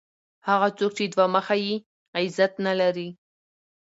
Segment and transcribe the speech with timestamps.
[0.47, 1.75] هغه څوک چي دوه مخی يي؛
[2.17, 3.09] عزت نه لري.